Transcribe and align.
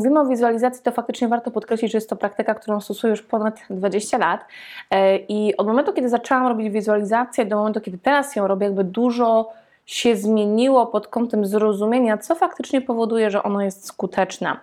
Mówimy 0.00 0.20
o 0.20 0.26
wizualizacji, 0.26 0.82
to 0.82 0.92
faktycznie 0.92 1.28
warto 1.28 1.50
podkreślić, 1.50 1.92
że 1.92 1.98
jest 1.98 2.10
to 2.10 2.16
praktyka, 2.16 2.54
którą 2.54 2.80
stosuję 2.80 3.10
już 3.10 3.22
ponad 3.22 3.60
20 3.70 4.18
lat. 4.18 4.44
E, 4.90 5.16
I 5.16 5.56
od 5.56 5.66
momentu, 5.66 5.92
kiedy 5.92 6.08
zaczęłam 6.08 6.46
robić 6.46 6.70
wizualizację, 6.70 7.46
do 7.46 7.56
momentu, 7.56 7.80
kiedy 7.80 7.98
teraz 7.98 8.36
ją 8.36 8.46
robię, 8.46 8.66
jakby 8.66 8.84
dużo 8.84 9.52
się 9.86 10.16
zmieniło 10.16 10.86
pod 10.86 11.08
kątem 11.08 11.46
zrozumienia, 11.46 12.18
co 12.18 12.34
faktycznie 12.34 12.80
powoduje, 12.80 13.30
że 13.30 13.42
ono 13.42 13.62
jest 13.62 13.86
skuteczne. 13.86 14.56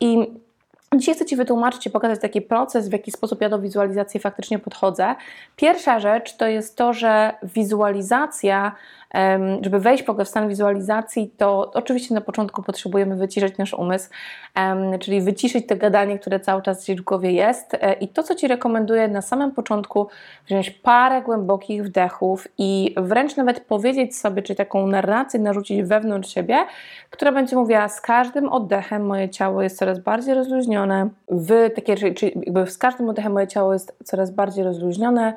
I 0.00 0.26
Dzisiaj 0.96 1.14
chcę 1.14 1.24
Ci 1.24 1.36
wytłumaczyć 1.36 1.86
i 1.86 1.90
pokazać 1.90 2.20
taki 2.20 2.42
proces, 2.42 2.88
w 2.88 2.92
jaki 2.92 3.10
sposób 3.12 3.40
ja 3.40 3.48
do 3.48 3.58
wizualizacji 3.58 4.20
faktycznie 4.20 4.58
podchodzę. 4.58 5.14
Pierwsza 5.56 6.00
rzecz 6.00 6.36
to 6.36 6.46
jest 6.46 6.76
to, 6.76 6.92
że 6.92 7.32
wizualizacja 7.42 8.72
żeby 9.60 9.80
wejść 9.80 10.04
w 10.04 10.24
stan 10.24 10.48
wizualizacji, 10.48 11.30
to 11.36 11.70
oczywiście 11.74 12.14
na 12.14 12.20
początku 12.20 12.62
potrzebujemy 12.62 13.16
wyciszyć 13.16 13.58
nasz 13.58 13.74
umysł, 13.74 14.10
czyli 15.00 15.20
wyciszyć 15.20 15.66
te 15.66 15.76
gadanie, 15.76 16.18
które 16.18 16.40
cały 16.40 16.62
czas 16.62 16.84
gdzieś 16.84 17.00
w 17.00 17.04
głowie 17.04 17.32
jest. 17.32 17.74
E, 17.74 17.92
I 17.92 18.08
to, 18.08 18.22
co 18.22 18.34
Ci 18.34 18.48
rekomenduję 18.48 19.08
na 19.08 19.22
samym 19.22 19.52
początku, 19.52 20.08
wziąć 20.46 20.70
parę 20.70 21.22
głębokich 21.22 21.84
wdechów 21.84 22.48
i 22.58 22.94
wręcz 22.96 23.36
nawet 23.36 23.60
powiedzieć 23.60 24.16
sobie, 24.16 24.42
czy 24.42 24.54
taką 24.54 24.86
narrację 24.86 25.40
narzucić 25.40 25.82
wewnątrz 25.82 26.34
siebie, 26.34 26.58
która 27.10 27.32
będzie 27.32 27.56
mówiła: 27.56 27.88
Z 27.88 28.00
każdym 28.00 28.48
oddechem 28.48 29.06
moje 29.06 29.28
ciało 29.28 29.62
jest 29.62 29.78
coraz 29.78 29.98
bardziej 29.98 30.34
rozluźnione. 30.34 31.08
W 31.28 31.70
takie, 31.74 32.14
czyli, 32.14 32.32
jakby 32.36 32.66
z 32.66 32.78
każdym 32.78 33.08
oddechem 33.08 33.32
moje 33.32 33.46
ciało 33.46 33.72
jest 33.72 33.96
coraz 34.04 34.30
bardziej 34.30 34.64
rozluźnione 34.64 35.34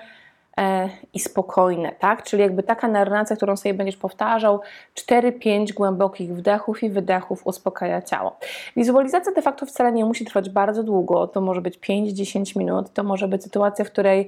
i 1.14 1.20
spokojne, 1.20 1.92
tak? 2.00 2.24
Czyli 2.24 2.42
jakby 2.42 2.64
taka 2.64 2.88
narracja, 2.88 3.36
którą 3.36 3.58
sobie 3.58 3.74
będziesz 3.74 3.98
powtarzał, 3.98 4.62
4-5 4.96 5.74
głębokich 5.74 6.36
wdechów 6.36 6.84
i 6.84 6.90
wydechów 6.90 7.48
uspokaja 7.48 8.02
ciało. 8.02 8.38
Wizualizacja 8.76 9.32
de 9.32 9.42
facto 9.42 9.66
wcale 9.66 9.92
nie 9.92 10.06
musi 10.06 10.26
trwać 10.26 10.50
bardzo 10.50 10.84
długo, 10.84 11.28
to 11.28 11.42
może 11.42 11.62
być 11.62 11.80
5-10 11.80 12.58
minut, 12.58 12.94
to 12.94 13.04
może 13.04 13.28
być 13.28 13.44
sytuacja, 13.44 13.86
w 13.86 13.92
której 13.92 14.28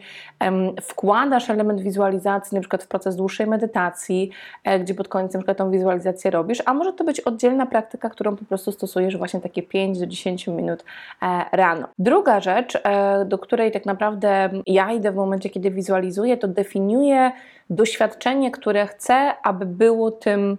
wkładasz 0.81 1.49
element 1.49 1.81
wizualizacji 1.81 2.55
na 2.55 2.61
przykład 2.61 2.83
w 2.83 2.87
proces 2.87 3.15
dłuższej 3.15 3.47
medytacji, 3.47 4.29
e, 4.63 4.79
gdzie 4.79 4.93
pod 4.93 5.07
koniec 5.07 5.33
na 5.33 5.39
przykład 5.39 5.57
tą 5.57 5.71
wizualizację 5.71 6.31
robisz, 6.31 6.63
a 6.65 6.73
może 6.73 6.93
to 6.93 7.03
być 7.03 7.19
oddzielna 7.19 7.65
praktyka, 7.65 8.09
którą 8.09 8.35
po 8.35 8.45
prostu 8.45 8.71
stosujesz 8.71 9.17
właśnie 9.17 9.41
takie 9.41 9.63
5-10 9.63 10.51
minut 10.51 10.83
e, 11.21 11.45
rano. 11.51 11.87
Druga 11.99 12.39
rzecz, 12.39 12.77
e, 12.83 13.25
do 13.25 13.37
której 13.37 13.71
tak 13.71 13.85
naprawdę 13.85 14.49
ja 14.67 14.91
idę 14.91 15.11
w 15.11 15.15
momencie, 15.15 15.49
kiedy 15.49 15.71
wizualizuję 15.71 16.14
to 16.39 16.47
definiuje 16.47 17.31
doświadczenie, 17.69 18.51
które 18.51 18.87
chcę, 18.87 19.33
aby 19.43 19.65
było 19.65 20.11
tym 20.11 20.57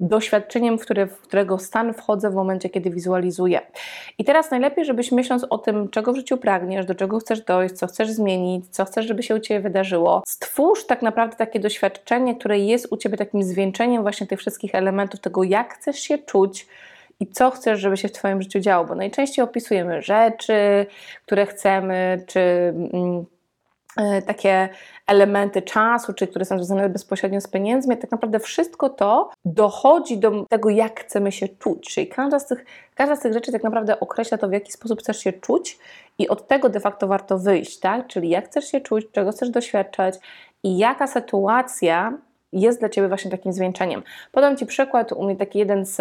doświadczeniem, 0.00 0.78
w, 0.78 0.82
które, 0.82 1.06
w 1.06 1.20
którego 1.20 1.58
stan 1.58 1.94
wchodzę 1.94 2.30
w 2.30 2.34
momencie, 2.34 2.70
kiedy 2.70 2.90
wizualizuję. 2.90 3.60
I 4.18 4.24
teraz 4.24 4.50
najlepiej, 4.50 4.84
żebyś 4.84 5.12
myśląc 5.12 5.46
o 5.50 5.58
tym, 5.58 5.88
czego 5.88 6.12
w 6.12 6.16
życiu 6.16 6.36
pragniesz, 6.36 6.86
do 6.86 6.94
czego 6.94 7.18
chcesz 7.18 7.40
dojść, 7.40 7.74
co 7.74 7.86
chcesz 7.86 8.10
zmienić, 8.10 8.68
co 8.68 8.84
chcesz, 8.84 9.06
żeby 9.06 9.22
się 9.22 9.34
u 9.34 9.40
Ciebie 9.40 9.60
wydarzyło, 9.60 10.22
stwórz 10.26 10.86
tak 10.86 11.02
naprawdę 11.02 11.36
takie 11.36 11.60
doświadczenie, 11.60 12.36
które 12.36 12.58
jest 12.58 12.92
u 12.92 12.96
Ciebie 12.96 13.16
takim 13.16 13.42
zwieńczeniem 13.42 14.02
właśnie 14.02 14.26
tych 14.26 14.38
wszystkich 14.38 14.74
elementów, 14.74 15.20
tego 15.20 15.44
jak 15.44 15.74
chcesz 15.74 15.98
się 15.98 16.18
czuć, 16.18 16.66
i 17.20 17.26
co 17.26 17.50
chcesz, 17.50 17.80
żeby 17.80 17.96
się 17.96 18.08
w 18.08 18.12
Twoim 18.12 18.42
życiu 18.42 18.60
działo, 18.60 18.84
bo 18.84 18.94
najczęściej 18.94 19.44
opisujemy 19.44 20.02
rzeczy, 20.02 20.86
które 21.26 21.46
chcemy, 21.46 22.24
czy 22.26 22.40
mm, 22.40 23.24
takie 24.26 24.68
elementy 25.06 25.62
czasu, 25.62 26.12
czy 26.12 26.26
które 26.26 26.44
są 26.44 26.56
związane 26.56 26.88
bezpośrednio 26.88 27.40
z 27.40 27.46
pieniędzmi, 27.46 27.96
tak 27.96 28.10
naprawdę 28.10 28.38
wszystko 28.38 28.90
to 28.90 29.30
dochodzi 29.44 30.18
do 30.18 30.44
tego, 30.48 30.70
jak 30.70 31.00
chcemy 31.00 31.32
się 31.32 31.48
czuć. 31.48 31.94
Czyli 31.94 32.08
każda 32.08 32.38
z 32.38 32.46
tych, 32.46 32.64
każda 32.94 33.16
z 33.16 33.20
tych 33.20 33.32
rzeczy 33.32 33.52
tak 33.52 33.62
naprawdę 33.62 34.00
określa 34.00 34.38
to, 34.38 34.48
w 34.48 34.52
jaki 34.52 34.72
sposób 34.72 35.00
chcesz 35.00 35.18
się 35.18 35.32
czuć 35.32 35.78
i 36.18 36.28
od 36.28 36.48
tego 36.48 36.68
de 36.68 36.80
facto 36.80 37.06
warto 37.06 37.38
wyjść, 37.38 37.78
tak? 37.80 38.06
Czyli 38.06 38.28
jak 38.28 38.44
chcesz 38.44 38.64
się 38.64 38.80
czuć, 38.80 39.06
czego 39.12 39.32
chcesz 39.32 39.50
doświadczać 39.50 40.14
i 40.62 40.78
jaka 40.78 41.06
sytuacja 41.06 42.18
jest 42.52 42.80
dla 42.80 42.88
Ciebie 42.88 43.08
właśnie 43.08 43.30
takim 43.30 43.52
zwieńczeniem. 43.52 44.02
Podam 44.32 44.56
Ci 44.56 44.66
przykład, 44.66 45.12
u 45.12 45.24
mnie 45.24 45.36
taki 45.36 45.58
jeden 45.58 45.86
z 45.86 46.00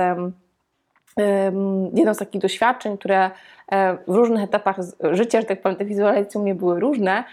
jedno 1.93 2.13
z 2.13 2.17
takich 2.17 2.41
doświadczeń, 2.41 2.97
które 2.97 3.31
e, 3.71 3.97
w 4.07 4.15
różnych 4.15 4.43
etapach 4.43 4.77
życia, 5.11 5.41
że 5.41 5.47
tak 5.47 5.61
powiem, 5.61 5.77
te 5.77 5.85
wizualizacje 5.85 6.39
u 6.39 6.43
mnie 6.43 6.55
były 6.55 6.79
różne. 6.79 7.23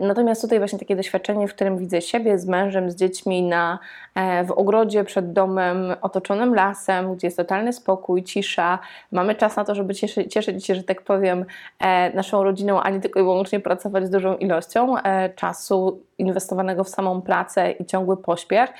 Natomiast 0.00 0.42
tutaj 0.42 0.58
właśnie 0.58 0.78
takie 0.78 0.96
doświadczenie, 0.96 1.48
w 1.48 1.54
którym 1.54 1.78
widzę 1.78 2.02
siebie 2.02 2.38
z 2.38 2.46
mężem, 2.46 2.90
z 2.90 2.94
dziećmi 2.94 3.42
na, 3.42 3.78
e, 4.14 4.44
w 4.44 4.50
ogrodzie 4.50 5.04
przed 5.04 5.32
domem 5.32 5.94
otoczonym 6.00 6.54
lasem, 6.54 7.14
gdzie 7.14 7.26
jest 7.26 7.36
totalny 7.36 7.72
spokój, 7.72 8.22
cisza. 8.22 8.78
Mamy 9.12 9.34
czas 9.34 9.56
na 9.56 9.64
to, 9.64 9.74
żeby 9.74 9.94
cieszyć, 9.94 10.66
się, 10.66 10.74
że 10.74 10.82
tak 10.82 11.02
powiem, 11.02 11.44
e, 11.80 12.16
naszą 12.16 12.44
rodziną, 12.44 12.82
a 12.82 12.90
nie 12.90 13.00
tylko 13.00 13.20
i 13.20 13.22
wyłącznie 13.22 13.60
pracować 13.60 14.06
z 14.06 14.10
dużą 14.10 14.36
ilością 14.36 14.94
czasu 15.36 16.00
inwestowanego 16.18 16.84
w 16.84 16.88
samą 16.88 17.22
pracę 17.22 17.70
i 17.70 17.84
ciągły 17.84 18.16
pośpiech. 18.16 18.70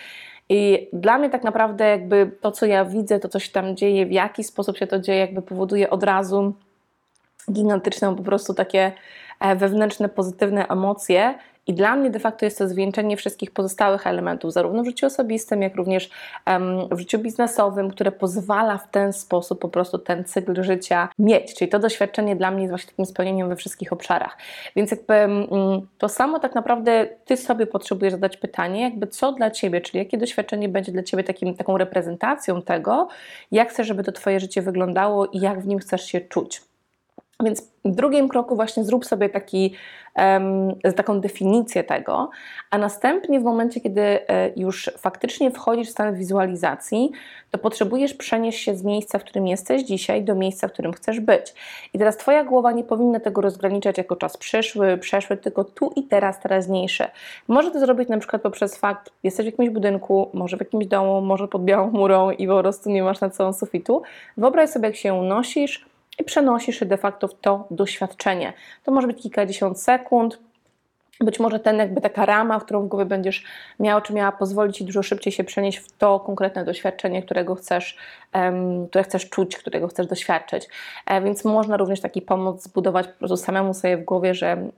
I 0.48 0.88
dla 0.92 1.18
mnie 1.18 1.30
tak 1.30 1.44
naprawdę 1.44 1.88
jakby 1.88 2.30
to, 2.40 2.52
co 2.52 2.66
ja 2.66 2.84
widzę, 2.84 3.20
to 3.20 3.28
co 3.28 3.38
się 3.38 3.52
tam 3.52 3.76
dzieje, 3.76 4.06
w 4.06 4.12
jaki 4.12 4.44
sposób 4.44 4.76
się 4.76 4.86
to 4.86 4.98
dzieje, 4.98 5.18
jakby 5.18 5.42
powoduje 5.42 5.90
od 5.90 6.02
razu 6.02 6.54
gigantyczne 7.52 8.16
po 8.16 8.22
prostu 8.22 8.54
takie 8.54 8.92
e, 9.40 9.56
wewnętrzne, 9.56 10.08
pozytywne 10.08 10.68
emocje 10.68 11.34
i 11.66 11.74
dla 11.74 11.96
mnie 11.96 12.10
de 12.10 12.18
facto 12.18 12.44
jest 12.44 12.58
to 12.58 12.68
zwieńczenie 12.68 13.16
wszystkich 13.16 13.50
pozostałych 13.50 14.06
elementów, 14.06 14.52
zarówno 14.52 14.82
w 14.82 14.86
życiu 14.86 15.06
osobistym, 15.06 15.62
jak 15.62 15.74
również 15.74 16.10
w 16.90 16.98
życiu 16.98 17.18
biznesowym, 17.18 17.90
które 17.90 18.12
pozwala 18.12 18.78
w 18.78 18.90
ten 18.90 19.12
sposób 19.12 19.60
po 19.60 19.68
prostu 19.68 19.98
ten 19.98 20.24
cykl 20.24 20.62
życia 20.62 21.08
mieć. 21.18 21.54
Czyli 21.54 21.70
to 21.70 21.78
doświadczenie 21.78 22.36
dla 22.36 22.50
mnie 22.50 22.62
jest 22.62 22.70
właśnie 22.70 22.90
takim 22.90 23.06
spełnieniem 23.06 23.48
we 23.48 23.56
wszystkich 23.56 23.92
obszarach. 23.92 24.38
Więc 24.76 24.90
jakby 24.90 25.14
um, 25.50 25.88
to 25.98 26.08
samo 26.08 26.38
tak 26.38 26.54
naprawdę 26.54 27.08
Ty 27.24 27.36
sobie 27.36 27.66
potrzebujesz 27.66 28.12
zadać 28.12 28.36
pytanie, 28.36 28.82
jakby 28.82 29.06
co 29.06 29.32
dla 29.32 29.50
Ciebie, 29.50 29.80
czyli 29.80 29.98
jakie 29.98 30.18
doświadczenie 30.18 30.68
będzie 30.68 30.92
dla 30.92 31.02
Ciebie 31.02 31.24
takim, 31.24 31.54
taką 31.54 31.78
reprezentacją 31.78 32.62
tego, 32.62 33.08
jak 33.52 33.70
chcesz, 33.70 33.86
żeby 33.86 34.04
to 34.04 34.12
Twoje 34.12 34.40
życie 34.40 34.62
wyglądało 34.62 35.26
i 35.26 35.40
jak 35.40 35.60
w 35.60 35.66
nim 35.66 35.78
chcesz 35.78 36.04
się 36.04 36.20
czuć. 36.20 36.73
Więc 37.42 37.74
w 37.84 37.94
drugim 37.94 38.28
kroku 38.28 38.56
właśnie 38.56 38.84
zrób 38.84 39.04
sobie 39.04 39.28
taki, 39.28 39.74
taką 40.96 41.20
definicję 41.20 41.84
tego, 41.84 42.30
a 42.70 42.78
następnie 42.78 43.40
w 43.40 43.42
momencie, 43.42 43.80
kiedy 43.80 44.00
e, 44.00 44.50
już 44.56 44.90
faktycznie 44.98 45.50
wchodzisz 45.50 45.88
w 45.88 45.90
stan 45.90 46.14
wizualizacji, 46.14 47.10
to 47.50 47.58
potrzebujesz 47.58 48.14
przenieść 48.14 48.64
się 48.64 48.74
z 48.74 48.84
miejsca, 48.84 49.18
w 49.18 49.24
którym 49.24 49.46
jesteś 49.46 49.82
dzisiaj, 49.82 50.24
do 50.24 50.34
miejsca, 50.34 50.68
w 50.68 50.72
którym 50.72 50.92
chcesz 50.92 51.20
być. 51.20 51.54
I 51.94 51.98
teraz 51.98 52.16
Twoja 52.16 52.44
głowa 52.44 52.72
nie 52.72 52.84
powinna 52.84 53.20
tego 53.20 53.40
rozgraniczać 53.40 53.98
jako 53.98 54.16
czas 54.16 54.36
przyszły, 54.36 54.98
przeszły, 54.98 55.36
tylko 55.36 55.64
tu 55.64 55.92
i 55.96 56.02
teraz, 56.02 56.40
teraźniejsze. 56.40 57.10
Może 57.48 57.70
to 57.70 57.80
zrobić 57.80 58.08
na 58.08 58.18
przykład 58.18 58.42
poprzez 58.42 58.76
fakt, 58.76 59.10
jesteś 59.22 59.46
w 59.46 59.50
jakimś 59.50 59.70
budynku, 59.70 60.30
może 60.34 60.56
w 60.56 60.60
jakimś 60.60 60.86
domu, 60.86 61.20
może 61.20 61.48
pod 61.48 61.64
białą 61.64 61.90
murą 61.90 62.30
i 62.30 62.46
po 62.46 62.60
prostu 62.60 62.90
nie 62.90 63.02
masz 63.02 63.20
na 63.20 63.30
całą 63.30 63.52
sufitu. 63.52 64.02
Wyobraź 64.36 64.70
sobie, 64.70 64.86
jak 64.86 64.96
się 64.96 65.14
unosisz, 65.14 65.93
i 66.18 66.24
przenosisz 66.24 66.78
się 66.78 66.86
de 66.86 66.96
facto 66.96 67.28
w 67.28 67.34
to 67.34 67.66
doświadczenie. 67.70 68.52
To 68.84 68.92
może 68.92 69.06
być 69.06 69.22
kilkadziesiąt 69.22 69.80
sekund, 69.80 70.38
być 71.20 71.40
może 71.40 71.60
ten 71.60 71.78
jakby 71.78 72.00
taka 72.00 72.26
rama, 72.26 72.60
którą 72.60 72.82
w 72.82 72.88
głowie 72.88 73.04
będziesz 73.04 73.44
miał, 73.80 74.00
czy 74.00 74.12
miała 74.12 74.32
pozwolić 74.32 74.76
Ci 74.76 74.84
dużo 74.84 75.02
szybciej 75.02 75.32
się 75.32 75.44
przenieść 75.44 75.78
w 75.78 75.92
to 75.92 76.20
konkretne 76.20 76.64
doświadczenie, 76.64 77.22
którego 77.22 77.54
chcesz, 77.54 77.96
um, 78.34 78.88
które 78.88 79.04
chcesz 79.04 79.30
czuć, 79.30 79.56
którego 79.56 79.88
chcesz 79.88 80.06
doświadczyć. 80.06 80.68
E, 81.06 81.20
więc 81.20 81.44
można 81.44 81.76
również 81.76 82.00
taki 82.00 82.22
pomoc 82.22 82.62
zbudować 82.62 83.08
po 83.08 83.18
prostu 83.18 83.36
samemu 83.36 83.74
sobie 83.74 83.96
w 83.96 84.04
głowie, 84.04 84.34
że 84.34 84.52
mm, 84.52 84.70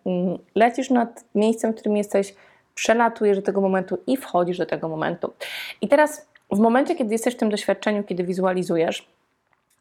lecisz 0.54 0.90
nad 0.90 1.24
miejscem, 1.34 1.72
w 1.72 1.76
którym 1.76 1.96
jesteś, 1.96 2.34
przelatujesz 2.74 3.36
do 3.36 3.42
tego 3.42 3.60
momentu 3.60 3.98
i 4.06 4.16
wchodzisz 4.16 4.58
do 4.58 4.66
tego 4.66 4.88
momentu. 4.88 5.32
I 5.80 5.88
teraz 5.88 6.28
w 6.50 6.58
momencie, 6.58 6.94
kiedy 6.94 7.14
jesteś 7.14 7.34
w 7.34 7.36
tym 7.36 7.50
doświadczeniu, 7.50 8.04
kiedy 8.04 8.24
wizualizujesz, 8.24 9.08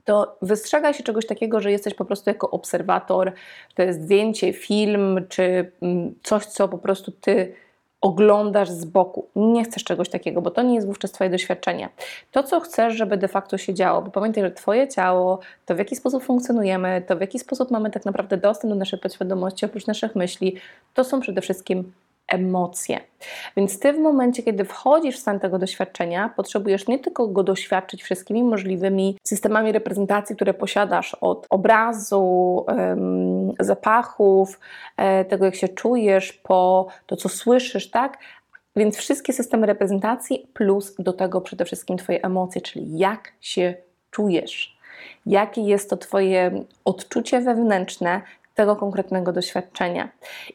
to 0.06 0.38
wystrzegaj 0.42 0.94
się 0.94 1.04
czegoś 1.04 1.26
takiego, 1.26 1.60
że 1.60 1.72
jesteś 1.72 1.94
po 1.94 2.06
prostu 2.06 2.30
jako 2.30 2.50
obserwator, 2.52 3.32
to 3.76 3.84
jest 3.84 4.02
zdjęcie, 4.02 4.54
film, 4.54 5.26
czy 5.30 5.72
mm, 5.82 6.16
coś, 6.24 6.46
co 6.46 6.68
po 6.68 6.78
prostu 6.78 7.12
ty 7.12 7.54
oglądasz 8.02 8.70
z 8.70 8.86
boku. 8.86 9.28
Nie 9.36 9.64
chcesz 9.64 9.84
czegoś 9.84 10.10
takiego, 10.10 10.42
bo 10.42 10.52
to 10.52 10.62
nie 10.62 10.76
jest 10.76 10.88
wówczas 10.88 11.12
Twoje 11.12 11.30
doświadczenie. 11.30 11.90
To, 12.32 12.44
co 12.44 12.60
chcesz, 12.60 12.94
żeby 12.94 13.18
de 13.18 13.28
facto 13.28 13.58
się 13.58 13.74
działo, 13.74 14.02
bo 14.02 14.12
pamiętaj, 14.12 14.44
że 14.44 14.52
Twoje 14.52 14.88
ciało, 14.88 15.40
to 15.66 15.76
w 15.76 15.78
jaki 15.78 15.96
sposób 15.96 16.24
funkcjonujemy, 16.24 17.04
to 17.08 17.18
w 17.18 17.22
jaki 17.22 17.40
sposób 17.40 17.72
mamy 17.72 17.92
tak 17.92 18.06
naprawdę 18.06 18.38
dostęp 18.38 18.74
do 18.74 18.80
naszej 18.80 19.00
podświadomości, 19.00 19.66
oprócz 19.66 19.88
naszych 19.88 20.16
myśli, 20.16 20.56
to 20.94 21.04
są 21.04 21.20
przede 21.20 21.42
wszystkim 21.42 21.92
emocje. 22.28 23.00
Więc 23.58 23.80
ty 23.80 23.94
w 23.94 24.00
momencie, 24.00 24.44
kiedy 24.44 24.66
wchodzisz 24.66 25.18
w 25.18 25.20
stan 25.20 25.40
tego 25.40 25.60
doświadczenia, 25.60 26.30
potrzebujesz 26.36 26.88
nie 26.88 27.00
tylko 27.00 27.28
go 27.28 27.44
doświadczyć 27.44 28.04
wszystkimi 28.04 28.44
możliwymi 28.44 29.18
systemami 29.24 29.72
reprezentacji, 29.72 30.36
które 30.36 30.54
posiadasz 30.54 31.16
od 31.22 31.48
obrazu, 31.50 32.66
zapachów, 33.60 34.60
e, 34.98 35.26
tego 35.26 35.46
jak 35.46 35.56
się 35.56 35.68
czujesz, 35.68 36.34
po 36.34 36.88
to, 37.06 37.16
co 37.16 37.30
słyszysz, 37.30 37.92
tak? 37.92 38.18
Więc 38.76 38.98
wszystkie 38.98 39.34
systemy 39.34 39.68
reprezentacji, 39.68 40.48
plus 40.54 40.96
do 41.00 41.14
tego 41.14 41.42
przede 41.42 41.66
wszystkim 41.66 41.98
Twoje 41.98 42.24
emocje, 42.24 42.62
czyli 42.62 42.98
jak 42.98 43.32
się 43.42 43.74
czujesz. 44.12 44.78
Jakie 45.26 45.62
jest 45.62 45.90
to 45.90 45.98
Twoje 45.98 46.64
odczucie 46.86 47.42
wewnętrzne, 47.42 48.22
tego 48.56 48.76
konkretnego 48.76 49.32
doświadczenia. 49.32 50.10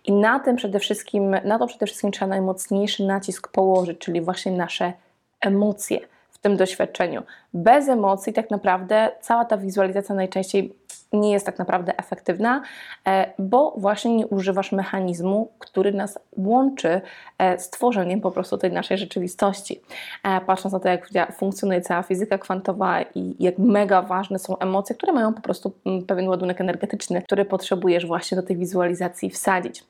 I 0.05 0.13
na 0.13 0.41
tym 0.41 0.57
przede 0.57 0.79
wszystkim, 0.79 1.37
na 1.45 1.59
to 1.59 1.67
przede 1.67 1.87
wszystkim 1.87 2.13
trzeba 2.13 2.27
najmocniejszy 2.27 3.05
nacisk 3.05 3.49
położyć, 3.49 3.99
czyli 3.99 4.21
właśnie 4.21 4.53
nasze 4.53 4.93
emocje 5.41 6.01
w 6.41 6.43
tym 6.43 6.57
doświadczeniu. 6.57 7.23
Bez 7.55 7.89
emocji 7.89 8.33
tak 8.33 8.51
naprawdę 8.51 9.11
cała 9.21 9.45
ta 9.45 9.57
wizualizacja 9.57 10.15
najczęściej 10.15 10.75
nie 11.13 11.33
jest 11.33 11.47
tak 11.47 11.59
naprawdę 11.59 11.99
efektywna, 11.99 12.63
e, 13.07 13.33
bo 13.39 13.75
właśnie 13.77 14.17
nie 14.17 14.27
używasz 14.27 14.73
mechanizmu, 14.73 15.53
który 15.59 15.93
nas 15.93 16.19
łączy 16.37 17.01
e, 17.39 17.59
z 17.59 17.71
tworzeniem 17.71 18.21
po 18.21 18.31
prostu 18.31 18.59
tej 18.59 18.73
naszej 18.73 18.99
rzeczywistości. 18.99 19.81
E, 20.25 20.41
patrząc 20.41 20.73
na 20.73 20.81
to, 20.81 20.89
jak 20.89 21.37
funkcjonuje 21.37 21.81
cała 21.81 22.03
fizyka 22.03 22.39
kwantowa 22.39 23.03
i 23.03 23.37
jak 23.39 23.59
mega 23.59 24.03
ważne 24.03 24.39
są 24.39 24.59
emocje, 24.59 24.97
które 24.97 25.13
mają 25.13 25.35
po 25.35 25.41
prostu 25.41 25.73
mm, 25.87 26.07
pewien 26.07 26.29
ładunek 26.29 26.61
energetyczny, 26.61 27.23
który 27.23 27.45
potrzebujesz 27.45 28.07
właśnie 28.07 28.37
do 28.37 28.43
tej 28.43 28.57
wizualizacji 28.57 29.31
wsadzić. 29.31 29.90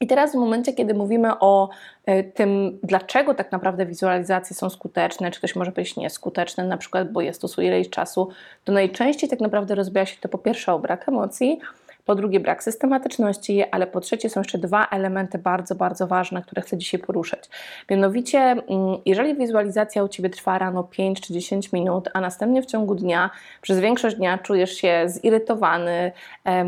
I 0.00 0.06
teraz 0.06 0.32
w 0.32 0.34
momencie, 0.34 0.72
kiedy 0.72 0.94
mówimy 0.94 1.38
o 1.40 1.68
e, 2.06 2.24
tym, 2.24 2.78
dlaczego 2.82 3.34
tak 3.34 3.52
naprawdę 3.52 3.86
wizualizacje 3.86 4.56
są 4.56 4.70
skuteczne, 4.70 5.30
czy 5.30 5.38
ktoś 5.38 5.56
może 5.56 5.72
być 5.72 5.96
nieskuteczny, 5.96 6.64
na 6.64 6.76
przykład, 6.76 7.12
bo 7.12 7.20
je 7.20 7.34
stosuje 7.34 7.68
ileś 7.68 7.90
czasu, 7.90 8.28
to 8.64 8.72
najczęściej 8.72 9.30
tak 9.30 9.40
naprawdę 9.40 9.74
rozbija 9.74 10.06
się 10.06 10.16
to 10.20 10.28
po 10.28 10.38
pierwsze 10.38 10.72
o 10.72 10.78
brak 10.78 11.08
emocji, 11.08 11.60
po 12.06 12.14
drugie 12.14 12.40
brak 12.40 12.62
systematyczności, 12.62 13.64
ale 13.70 13.86
po 13.86 14.00
trzecie 14.00 14.30
są 14.30 14.40
jeszcze 14.40 14.58
dwa 14.58 14.86
elementy 14.90 15.38
bardzo, 15.38 15.74
bardzo 15.74 16.06
ważne, 16.06 16.42
które 16.42 16.62
chcę 16.62 16.76
dzisiaj 16.76 17.00
poruszyć. 17.00 17.40
Mianowicie, 17.90 18.38
mm, 18.38 18.62
jeżeli 19.06 19.36
wizualizacja 19.36 20.04
u 20.04 20.08
Ciebie 20.08 20.30
trwa 20.30 20.58
rano 20.58 20.84
5 20.84 21.20
czy 21.20 21.32
10 21.32 21.72
minut, 21.72 22.08
a 22.14 22.20
następnie 22.20 22.62
w 22.62 22.66
ciągu 22.66 22.94
dnia, 22.94 23.30
przez 23.62 23.80
większość 23.80 24.16
dnia 24.16 24.38
czujesz 24.38 24.72
się 24.72 25.02
zirytowany, 25.06 26.12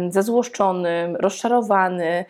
zezłoszczony, 0.09 1.15
rozczarowany, 1.19 2.25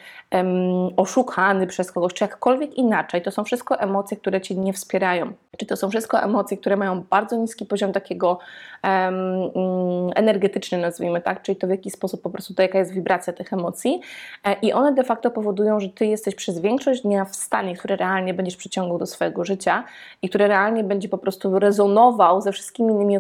oszukany 0.97 1.67
przez 1.67 1.93
kogoś, 1.93 2.15
czy 2.15 2.25
jakkolwiek 2.25 2.75
inaczej, 2.75 3.23
to 3.23 3.31
są 3.31 3.45
wszystko 3.45 3.81
emocje, 3.81 4.17
które 4.17 4.41
Cię 4.41 4.55
nie 4.55 4.73
wspierają. 4.73 5.33
Czy 5.57 5.67
to 5.67 5.77
są 5.77 5.91
wszystko 5.91 6.23
emocje, 6.23 6.57
które 6.57 6.77
mają 6.77 7.05
bardzo 7.11 7.37
niski 7.37 7.67
poziom 7.67 7.93
takiego 7.93 8.39
um, 8.85 10.11
energetyczny, 10.15 10.79
nazwijmy 10.79 11.21
tak, 11.21 11.43
czyli 11.43 11.57
to 11.57 11.67
w 11.67 11.71
jaki 11.71 11.91
sposób 11.91 12.23
po 12.23 12.31
prostu 12.31 12.55
to 12.55 12.63
jaka 12.63 12.79
jest 12.79 12.95
wibracja 12.99 13.33
tych 13.33 13.53
emocji 13.53 14.01
e, 14.45 14.57
i 14.63 14.73
one 14.73 14.93
de 14.93 15.05
facto 15.05 15.31
powodują, 15.31 15.81
że 15.81 15.89
Ty 15.89 16.07
jesteś 16.07 16.35
przez 16.35 16.59
większość 16.61 17.03
dnia 17.03 17.25
w 17.25 17.37
stanie, 17.37 17.77
który 17.77 17.97
realnie 17.97 18.35
będziesz 18.35 18.57
przyciągał 18.57 18.99
do 18.99 19.07
swojego 19.07 19.45
życia 19.45 19.85
i 20.23 20.29
który 20.29 20.49
realnie 20.49 20.85
będzie 20.85 21.09
po 21.09 21.19
prostu 21.19 21.59
rezonował 21.59 22.41
ze 22.41 22.53
wszystkimi 22.53 22.93
innymi 22.93 23.19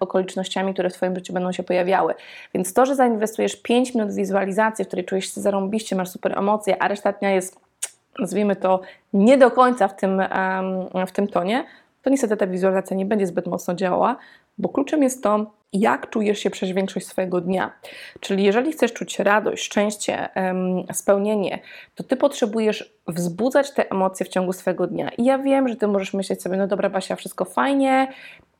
okolicznościami, 0.00 0.72
które 0.72 0.90
w 0.90 0.94
Twoim 0.94 1.14
życiu 1.14 1.32
będą 1.32 1.52
się 1.52 1.62
pojawiały. 1.62 2.14
Więc 2.54 2.74
to, 2.74 2.86
że 2.86 2.94
zainwestujesz 2.94 3.56
5 3.56 3.94
minut 3.94 4.10
w 4.10 4.14
wizualizację, 4.14 4.84
w 4.84 4.88
której 4.88 5.04
czujesz 5.04 5.34
się 5.34 5.40
zarąbiście, 5.40 5.96
masz 5.96 6.08
super 6.08 6.38
emocje, 6.38 6.82
a 6.82 6.88
reszta 6.88 7.12
dnia 7.12 7.30
jest 7.30 7.60
nazwijmy 8.18 8.56
to, 8.56 8.80
nie 9.12 9.38
do 9.38 9.50
końca 9.50 9.88
w 9.88 9.96
tym, 9.96 10.22
w 11.06 11.12
tym 11.12 11.28
tonie, 11.28 11.64
to 12.02 12.10
niestety 12.10 12.36
ta 12.36 12.46
wizualizacja 12.46 12.96
nie 12.96 13.06
będzie 13.06 13.26
zbyt 13.26 13.46
mocno 13.46 13.74
działała, 13.74 14.16
bo 14.60 14.68
kluczem 14.68 15.02
jest 15.02 15.22
to, 15.22 15.50
jak 15.72 16.10
czujesz 16.10 16.38
się 16.38 16.50
przez 16.50 16.70
większość 16.70 17.06
swojego 17.06 17.40
dnia. 17.40 17.72
Czyli 18.20 18.44
jeżeli 18.44 18.72
chcesz 18.72 18.92
czuć 18.92 19.18
radość, 19.18 19.64
szczęście, 19.64 20.28
spełnienie, 20.92 21.58
to 21.94 22.04
ty 22.04 22.16
potrzebujesz 22.16 22.94
wzbudzać 23.08 23.70
te 23.70 23.90
emocje 23.90 24.26
w 24.26 24.28
ciągu 24.28 24.52
swojego 24.52 24.86
dnia. 24.86 25.10
I 25.18 25.24
ja 25.24 25.38
wiem, 25.38 25.68
że 25.68 25.76
ty 25.76 25.86
możesz 25.86 26.14
myśleć 26.14 26.42
sobie, 26.42 26.56
no 26.56 26.66
dobra, 26.66 26.90
Basia, 26.90 27.16
wszystko 27.16 27.44
fajnie, 27.44 28.08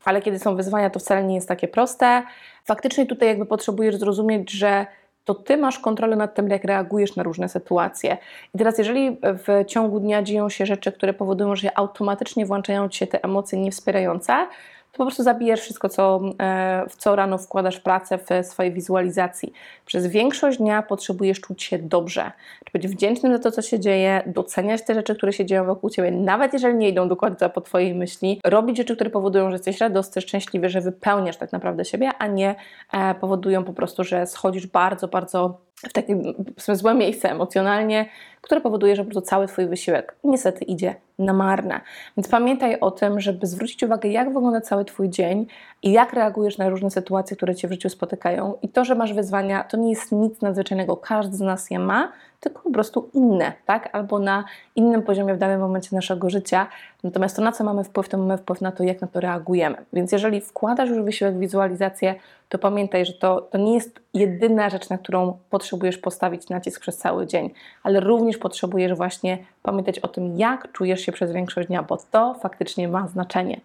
ale 0.05 0.21
kiedy 0.21 0.39
są 0.39 0.55
wyzwania, 0.55 0.89
to 0.89 0.99
wcale 0.99 1.23
nie 1.23 1.35
jest 1.35 1.47
takie 1.47 1.67
proste. 1.67 2.23
Faktycznie 2.65 3.05
tutaj 3.05 3.27
jakby 3.27 3.45
potrzebujesz 3.45 3.95
zrozumieć, 3.95 4.51
że 4.51 4.85
to 5.25 5.35
ty 5.35 5.57
masz 5.57 5.79
kontrolę 5.79 6.15
nad 6.15 6.35
tym, 6.35 6.49
jak 6.49 6.63
reagujesz 6.63 7.15
na 7.15 7.23
różne 7.23 7.49
sytuacje. 7.49 8.17
I 8.55 8.57
teraz, 8.57 8.77
jeżeli 8.77 9.17
w 9.23 9.65
ciągu 9.67 9.99
dnia 9.99 10.23
dzieją 10.23 10.49
się 10.49 10.65
rzeczy, 10.65 10.91
które 10.91 11.13
powodują, 11.13 11.55
że 11.55 11.77
automatycznie 11.77 12.45
włączają 12.45 12.89
ci 12.89 12.99
się 12.99 13.07
te 13.07 13.23
emocje 13.23 13.59
niewspierające, 13.59 14.47
to 14.91 14.97
po 14.97 15.03
prostu 15.03 15.23
zabijesz 15.23 15.61
wszystko, 15.61 15.89
co, 15.89 16.21
e, 16.39 16.85
w 16.89 16.95
co 16.95 17.15
rano 17.15 17.37
wkładasz 17.37 17.79
pracę 17.79 18.17
w 18.17 18.47
swojej 18.47 18.73
wizualizacji. 18.73 19.53
Przez 19.85 20.07
większość 20.07 20.57
dnia 20.57 20.81
potrzebujesz 20.81 21.41
czuć 21.41 21.63
się 21.63 21.79
dobrze, 21.79 22.31
być 22.73 22.87
wdzięcznym 22.87 23.33
za 23.33 23.39
to, 23.39 23.51
co 23.51 23.61
się 23.61 23.79
dzieje, 23.79 24.23
doceniać 24.25 24.85
te 24.85 24.93
rzeczy, 24.93 25.15
które 25.15 25.33
się 25.33 25.45
dzieją 25.45 25.65
wokół 25.65 25.89
Ciebie, 25.89 26.11
nawet 26.11 26.53
jeżeli 26.53 26.75
nie 26.75 26.89
idą 26.89 27.07
dokładnie 27.07 27.49
po 27.49 27.61
Twojej 27.61 27.95
myśli, 27.95 28.41
robić 28.45 28.77
rzeczy, 28.77 28.95
które 28.95 29.09
powodują, 29.09 29.49
że 29.49 29.55
jesteś 29.55 29.79
radosny, 29.79 30.21
szczęśliwy, 30.21 30.69
że 30.69 30.81
wypełniasz 30.81 31.37
tak 31.37 31.51
naprawdę 31.51 31.85
siebie, 31.85 32.11
a 32.19 32.27
nie 32.27 32.55
e, 32.93 33.15
powodują 33.15 33.63
po 33.63 33.73
prostu, 33.73 34.03
że 34.03 34.27
schodzisz 34.27 34.67
bardzo, 34.67 35.07
bardzo 35.07 35.57
w 35.89 35.93
takie 35.93 36.15
w 36.57 36.75
złe 36.75 36.93
miejsce 36.93 37.31
emocjonalnie, 37.31 38.05
które 38.41 38.61
powoduje, 38.61 38.95
że 38.95 39.03
po 39.03 39.11
prostu 39.11 39.29
cały 39.29 39.47
Twój 39.47 39.67
wysiłek 39.67 40.15
niestety 40.23 40.65
idzie 40.65 40.95
na 41.19 41.33
marne. 41.33 41.81
Więc 42.17 42.27
pamiętaj 42.27 42.79
o 42.79 42.91
tym, 42.91 43.19
żeby 43.19 43.47
zwrócić 43.47 43.83
uwagę, 43.83 44.09
jak 44.09 44.33
wygląda 44.33 44.61
cały 44.61 44.85
Twój 44.85 45.09
dzień 45.09 45.47
i 45.83 45.91
jak 45.91 46.13
reagujesz 46.13 46.57
na 46.57 46.69
różne 46.69 46.91
sytuacje, 46.91 47.37
które 47.37 47.55
Cię 47.55 47.67
w 47.67 47.71
życiu 47.71 47.89
spotykają. 47.89 48.53
I 48.61 48.69
to, 48.69 48.85
że 48.85 48.95
masz 48.95 49.13
wyzwania, 49.13 49.63
to 49.63 49.77
nie 49.77 49.89
jest 49.89 50.11
nic 50.11 50.41
nadzwyczajnego, 50.41 50.97
każdy 50.97 51.37
z 51.37 51.41
nas 51.41 51.71
je 51.71 51.79
ma, 51.79 52.11
tylko 52.39 52.61
po 52.61 52.71
prostu 52.71 53.09
inne, 53.13 53.53
tak? 53.65 53.89
Albo 53.95 54.19
na 54.19 54.43
innym 54.75 55.03
poziomie 55.03 55.33
w 55.33 55.37
danym 55.37 55.59
momencie 55.59 55.95
naszego 55.95 56.29
życia. 56.29 56.67
Natomiast 57.03 57.35
to, 57.35 57.41
na 57.41 57.51
co 57.51 57.63
mamy 57.63 57.83
wpływ, 57.83 58.09
to 58.09 58.17
mamy 58.17 58.37
wpływ 58.37 58.61
na 58.61 58.71
to, 58.71 58.83
jak 58.83 59.01
na 59.01 59.07
to 59.07 59.19
reagujemy. 59.19 59.77
Więc 59.93 60.11
jeżeli 60.11 60.41
wkładasz 60.41 60.89
już 60.89 60.99
wysiłek 60.99 61.35
w 61.35 61.39
wizualizację, 61.39 62.15
to 62.49 62.57
pamiętaj, 62.57 63.05
że 63.05 63.13
to, 63.13 63.41
to 63.41 63.57
nie 63.57 63.73
jest 63.73 63.99
jedyna 64.13 64.69
rzecz, 64.69 64.89
na 64.89 64.97
którą 64.97 65.37
potrzebujesz 65.49 65.97
postawić 65.97 66.49
nacisk 66.49 66.81
przez 66.81 66.97
cały 66.97 67.27
dzień, 67.27 67.49
ale 67.83 67.99
również 67.99 68.30
potrzebujesz 68.37 68.93
właśnie 68.93 69.37
pamiętać 69.63 69.99
o 69.99 70.07
tym, 70.07 70.37
jak 70.37 70.71
czujesz 70.71 71.01
się 71.01 71.11
przez 71.11 71.31
większość 71.31 71.67
dnia, 71.67 71.83
bo 71.83 71.97
to 72.11 72.33
faktycznie 72.33 72.87
ma 72.87 73.07
znaczenie. 73.07 73.59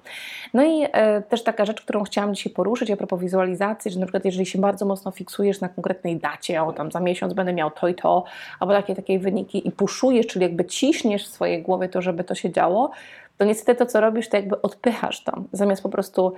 No 0.54 0.64
i 0.64 0.86
e, 0.92 1.22
też 1.22 1.44
taka 1.44 1.64
rzecz, 1.64 1.80
którą 1.82 2.04
chciałam 2.04 2.34
dzisiaj 2.34 2.52
poruszyć 2.52 2.90
a 2.90 2.96
propos 2.96 3.20
wizualizacji, 3.20 3.90
że 3.90 4.00
na 4.00 4.06
przykład 4.06 4.24
jeżeli 4.24 4.46
się 4.46 4.58
bardzo 4.58 4.86
mocno 4.86 5.10
fiksujesz 5.10 5.60
na 5.60 5.68
konkretnej 5.68 6.16
dacie, 6.16 6.62
o 6.62 6.72
tam 6.72 6.92
za 6.92 7.00
miesiąc 7.00 7.32
będę 7.32 7.52
miał 7.52 7.70
to 7.70 7.88
i 7.88 7.94
to, 7.94 8.24
albo 8.60 8.74
takie, 8.74 8.94
takie 8.94 9.18
wyniki 9.18 9.68
i 9.68 9.72
puszujesz, 9.72 10.26
czyli 10.26 10.42
jakby 10.42 10.64
ciśniesz 10.64 11.24
w 11.24 11.28
swojej 11.28 11.62
głowie 11.62 11.88
to, 11.88 12.02
żeby 12.02 12.24
to 12.24 12.34
się 12.34 12.50
działo, 12.50 12.90
to 13.38 13.44
niestety 13.44 13.78
to, 13.78 13.86
co 13.86 14.00
robisz, 14.00 14.28
to 14.28 14.36
jakby 14.36 14.62
odpychasz 14.62 15.24
to. 15.24 15.32
Zamiast 15.52 15.82
po 15.82 15.88
prostu 15.88 16.32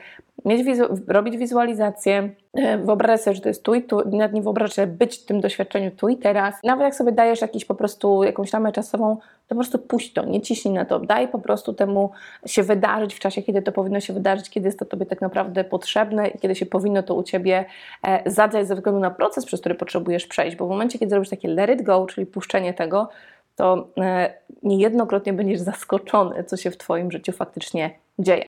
mieć 0.44 0.62
wizu 0.62 0.84
robić 1.08 1.36
wizualizację, 1.36 2.30
e, 2.54 2.78
wyobrażać 2.78 3.22
sobie, 3.22 3.34
że 3.34 3.42
to 3.42 3.48
jest 3.48 3.62
tu 3.62 3.74
i 3.74 3.82
tu, 3.82 4.08
nawet 4.08 4.32
nie 4.32 4.42
wyobrażać 4.42 4.74
sobie 4.74 4.86
być 4.86 5.18
w 5.18 5.24
tym 5.24 5.40
doświadczeniu 5.40 5.90
tu 5.90 6.08
i 6.08 6.16
teraz. 6.16 6.54
Nawet 6.64 6.84
jak 6.84 6.94
sobie 6.94 7.12
dajesz 7.12 7.40
jakiś 7.40 7.64
po 7.64 7.74
prostu 7.74 8.24
jakąś 8.24 8.52
ramę 8.52 8.72
czasową, 8.72 9.16
to 9.16 9.48
po 9.48 9.54
prostu 9.54 9.78
puść 9.78 10.12
to, 10.12 10.24
nie 10.24 10.40
ciśnij 10.40 10.74
na 10.74 10.84
to. 10.84 10.98
Daj 11.00 11.28
po 11.28 11.38
prostu 11.38 11.74
temu 11.74 12.10
się 12.46 12.62
wydarzyć 12.62 13.14
w 13.14 13.18
czasie, 13.18 13.42
kiedy 13.42 13.62
to 13.62 13.72
powinno 13.72 14.00
się 14.00 14.12
wydarzyć, 14.12 14.50
kiedy 14.50 14.68
jest 14.68 14.78
to 14.78 14.84
Tobie 14.84 15.06
tak 15.06 15.20
naprawdę 15.20 15.64
potrzebne 15.64 16.28
i 16.28 16.38
kiedy 16.38 16.54
się 16.54 16.66
powinno 16.66 17.02
to 17.02 17.14
u 17.14 17.22
Ciebie 17.22 17.64
e, 18.02 18.30
zadzać 18.30 18.68
ze 18.68 18.74
względu 18.74 19.00
na 19.00 19.10
proces, 19.10 19.46
przez 19.46 19.60
który 19.60 19.74
potrzebujesz 19.74 20.26
przejść. 20.26 20.56
Bo 20.56 20.66
w 20.66 20.70
momencie, 20.70 20.98
kiedy 20.98 21.10
zrobisz 21.10 21.30
takie 21.30 21.48
let 21.48 21.70
it 21.70 21.82
go, 21.82 22.06
czyli 22.06 22.26
puszczenie 22.26 22.74
tego, 22.74 23.08
to 23.58 23.88
e, 24.00 24.34
niejednokrotnie 24.62 25.32
będziesz 25.32 25.60
zaskoczony, 25.60 26.44
co 26.44 26.56
się 26.56 26.70
w 26.70 26.76
Twoim 26.76 27.10
życiu 27.10 27.32
faktycznie 27.32 27.90
dzieje. 28.18 28.46